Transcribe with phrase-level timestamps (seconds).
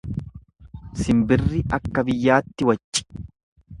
[1.01, 3.01] Simbirri akka biyyaatti wacci.